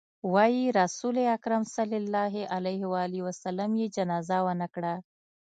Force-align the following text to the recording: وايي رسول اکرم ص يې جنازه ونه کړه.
وايي 0.33 0.65
رسول 0.81 1.15
اکرم 1.35 1.63
ص 1.73 1.75
يې 3.81 3.87
جنازه 3.95 4.37
ونه 4.47 4.67
کړه. 4.75 4.93